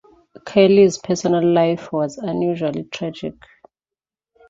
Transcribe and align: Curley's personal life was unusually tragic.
Curley's 0.47 0.97
personal 0.97 1.45
life 1.47 1.91
was 1.93 2.17
unusually 2.17 2.85
tragic. 2.85 3.35